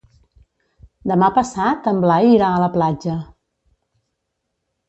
[1.11, 3.19] Demà passat en Blai irà a la platja.